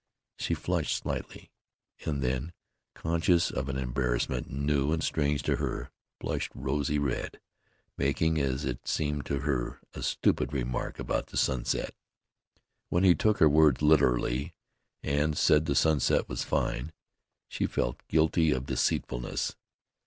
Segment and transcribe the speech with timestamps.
[0.39, 1.51] She flushed slightly,
[2.05, 2.53] and then,
[2.95, 7.39] conscious of an embarrassment new and strange to her, blushed rosy red,
[7.99, 11.93] making, as it seemed to her, a stupid remark about the sunset.
[12.89, 14.55] When he took her words literally,
[15.03, 16.93] and said the sunset was fine,
[17.47, 19.55] she felt guilty of deceitfulness.